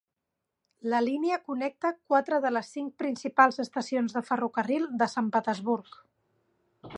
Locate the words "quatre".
2.13-2.39